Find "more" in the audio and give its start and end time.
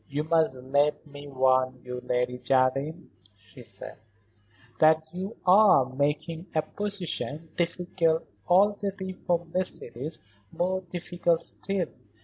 10.51-10.81